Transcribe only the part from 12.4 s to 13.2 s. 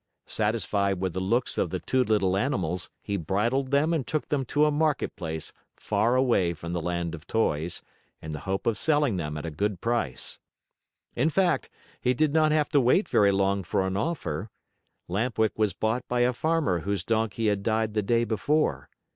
have to wait